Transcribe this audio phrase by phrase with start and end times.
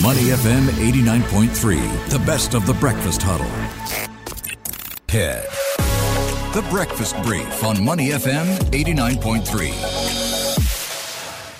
[0.00, 3.44] Money FM 89.3, the best of the breakfast huddle.
[5.06, 5.46] Head.
[6.54, 10.21] The breakfast brief on Money FM 89.3.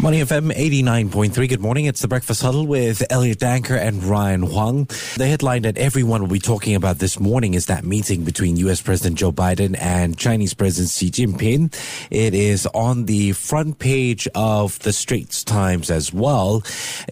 [0.00, 1.48] Money FM 89.3.
[1.48, 1.86] Good morning.
[1.86, 4.84] It's the Breakfast Huddle with Elliot Danker and Ryan Huang.
[5.16, 8.80] The headline that everyone will be talking about this morning is that meeting between US
[8.80, 11.74] President Joe Biden and Chinese President Xi Jinping.
[12.12, 16.62] It is on the front page of the Straits Times as well.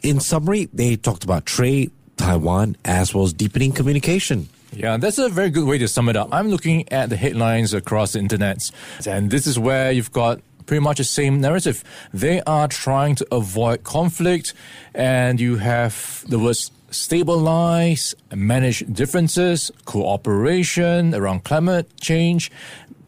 [0.05, 4.49] In summary, they talked about trade, Taiwan, as well as deepening communication.
[4.73, 6.29] Yeah, that's a very good way to sum it up.
[6.31, 8.71] I'm looking at the headlines across the internet,
[9.05, 11.83] and this is where you've got pretty much the same narrative.
[12.13, 14.53] They are trying to avoid conflict,
[14.95, 22.51] and you have the words stabilize, manage differences, cooperation around climate change,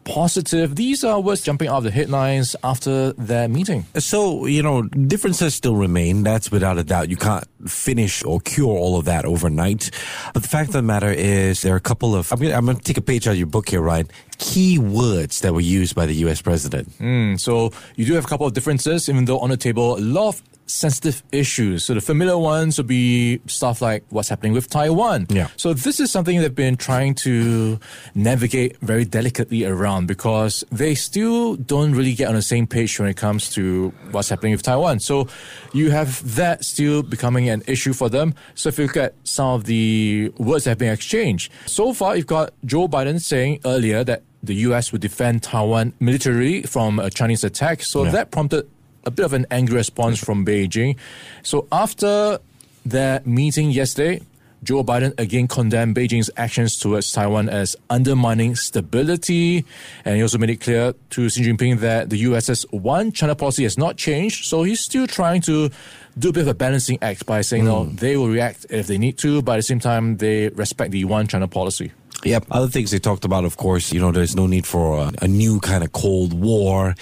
[0.09, 0.75] positive.
[0.75, 3.85] These are words jumping out of the headlines after that meeting.
[3.95, 6.23] So, you know, differences still remain.
[6.23, 7.09] That's without a doubt.
[7.09, 9.91] You can't finish or cure all of that overnight.
[10.33, 12.67] But the fact of the matter is there are a couple of, I'm going I'm
[12.75, 14.09] to take a page out of your book here, Ryan.
[14.39, 16.89] Key words that were used by the US president.
[16.99, 19.99] Mm, so you do have a couple of differences, even though on the table, a
[19.99, 21.83] lot of sensitive issues.
[21.85, 25.25] So the familiar ones would be stuff like what's happening with Taiwan.
[25.29, 25.47] Yeah.
[25.57, 27.79] So this is something they've been trying to
[28.15, 33.09] navigate very delicately around because they still don't really get on the same page when
[33.09, 34.99] it comes to what's happening with Taiwan.
[34.99, 35.27] So
[35.73, 38.35] you have that still becoming an issue for them.
[38.55, 42.15] So if you look at some of the words that have been exchanged, so far
[42.15, 44.91] you've got Joe Biden saying earlier that the U.S.
[44.91, 47.81] would defend Taiwan militarily from a Chinese attack.
[47.81, 48.11] So Yeah.
[48.11, 48.69] that prompted
[49.09, 50.95] a bit of an angry response from Beijing.
[51.43, 52.39] So after
[52.85, 54.21] that meeting yesterday,
[54.61, 59.65] Joe Biden again condemned Beijing's actions towards Taiwan as undermining stability.
[60.05, 63.63] And he also made it clear to Xi Jinping that the US's one China policy
[63.63, 64.45] has not changed.
[64.45, 65.69] So he's still trying to
[66.17, 67.69] do a bit of a balancing act by saying, hmm.
[67.69, 70.91] no, they will react if they need to, but at the same time, they respect
[70.91, 71.91] the one China policy.
[72.23, 72.45] Yep.
[72.51, 75.27] Other things they talked about, of course, you know, there's no need for a, a
[75.27, 76.95] new kind of Cold War.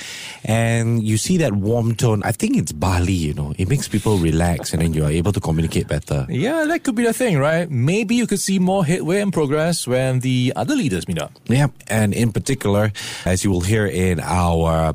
[0.43, 2.21] And you see that warm tone.
[2.23, 5.31] I think it's Bali, you know, it makes people relax and then you are able
[5.33, 6.25] to communicate better.
[6.29, 7.69] Yeah, that could be the thing, right?
[7.69, 11.31] Maybe you could see more headway and progress when the other leaders meet up.
[11.47, 12.91] Yeah, and in particular,
[13.25, 14.93] as you will hear in our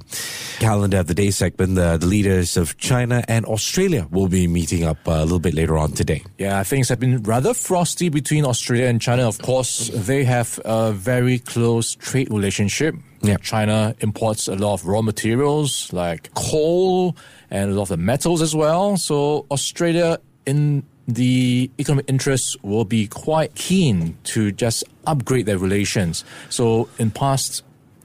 [0.63, 4.85] calendar of the day segment, the, the leaders of China and Australia will be meeting
[4.85, 6.23] up uh, a little bit later on today.
[6.39, 9.27] Yeah, things have been rather frosty between Australia and China.
[9.27, 12.95] Of course, they have a very close trade relationship.
[13.23, 13.39] Yeah.
[13.39, 17.17] China imports a lot of raw materials like coal
[17.51, 18.97] and a lot of the metals as well.
[18.97, 26.25] So Australia in the economic interests will be quite keen to just upgrade their relations.
[26.49, 27.63] So in past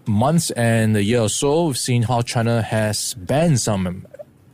[0.07, 4.07] months and a year or so, we've seen how China has banned some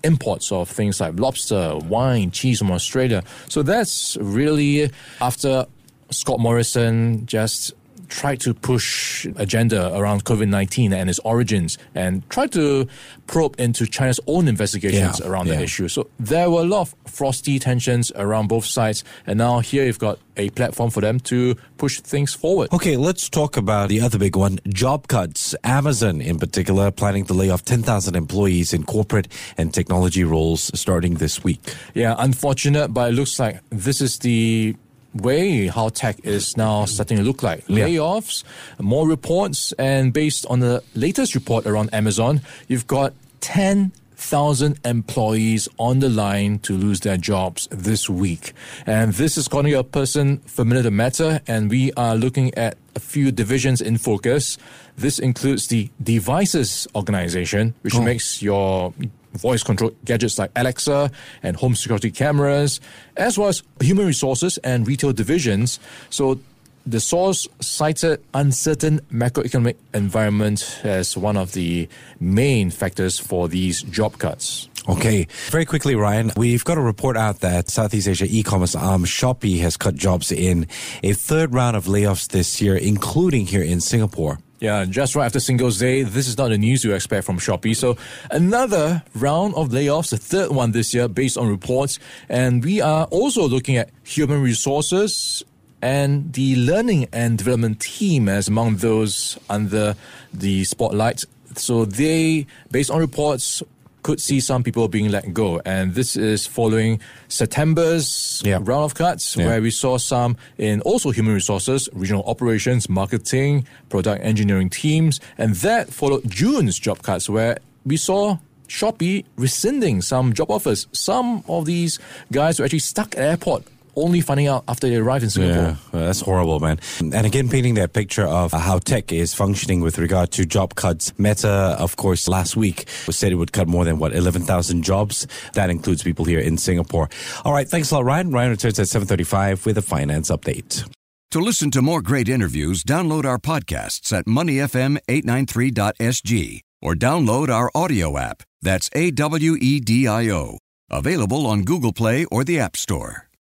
[0.04, 3.24] imports of things like lobster, wine, cheese from Australia.
[3.50, 4.92] So that's really
[5.22, 5.66] after
[6.10, 7.74] Scott Morrison just
[8.14, 12.88] tried to push agenda around COVID-19 and its origins and tried to
[13.26, 15.56] probe into China's own investigations Yeah, around yeah.
[15.58, 15.88] the issue.
[15.88, 19.04] So there were a lot of frosty tensions around both sides.
[19.26, 22.72] And now here you've got a platform for them to push things forward.
[22.72, 25.56] Okay, let's talk about the other big one job cuts.
[25.64, 31.16] Amazon, in particular, planning to lay off 10,000 employees in corporate and technology roles starting
[31.16, 31.62] this week.
[31.94, 34.76] Yeah, unfortunate, but it looks like this is the
[35.14, 37.64] way how tech is now starting to look like.
[37.68, 37.86] Yeah.
[37.86, 38.44] Layoffs,
[38.80, 46.00] more reports, and based on the latest report around Amazon, you've got 10,000 employees on
[46.00, 48.54] the line to lose their jobs this week.
[48.86, 53.00] And this is to a person familiar to matter, and we are looking at a
[53.00, 54.58] few divisions in focus.
[54.96, 58.02] This includes the devices organization, which oh.
[58.02, 58.94] makes your
[59.34, 61.12] voice control gadgets like Alexa
[61.42, 62.80] and home security cameras,
[63.18, 65.80] as well as human resources and retail divisions.
[66.10, 66.40] So
[66.86, 71.88] the source cited uncertain macroeconomic environment as one of the
[72.20, 74.68] main factors for these job cuts.
[74.90, 79.62] Okay, very quickly, Ryan, we've got a report out that Southeast Asia e-commerce arm Shopee
[79.62, 80.68] has cut jobs in
[81.04, 84.40] a third round of layoffs this year, including here in Singapore.
[84.64, 87.76] Yeah, just right after Singles Day, this is not the news you expect from Shopee.
[87.76, 87.98] So
[88.32, 92.00] another round of layoffs, the third one this year based on reports.
[92.30, 95.44] And we are also looking at human resources
[95.82, 99.98] and the learning and development team as among those under
[100.34, 101.26] the spotlight.
[101.58, 103.64] So they, based on reports,
[104.04, 105.62] could see some people being let go.
[105.66, 108.60] And this is following September's Yeah.
[108.62, 109.46] round of cuts, Yeah.
[109.48, 115.20] where we saw some in also human resources, regional operations, marketing, product engineering teams.
[115.38, 120.88] And that followed June's job cuts, where we saw Shopee rescinding some job offers.
[120.94, 122.00] Some of these
[122.32, 123.64] guys were actually stuck at airport
[123.96, 125.78] only finding out after they arrive in Singapore.
[125.94, 126.80] Yeah, that's horrible, man.
[127.00, 131.18] And again, painting that picture of how tech is functioning with regard to job cuts.
[131.20, 135.28] Meta, of course, last week said it would cut more than what 11,000 jobs.
[135.54, 137.10] That includes people here in Singapore.
[137.46, 138.32] All right, thanks a lot, Ryan.
[138.32, 140.84] Ryan returns at 7:35 with a finance update.
[141.32, 148.20] To listen to more great interviews, download our podcasts at moneyfm893.sg or download our audio
[148.20, 148.44] app.
[148.62, 150.60] That's A W E D I O.
[150.92, 153.30] Available on Google Play or the App Store.